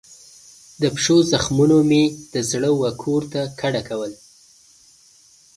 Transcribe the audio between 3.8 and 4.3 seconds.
کول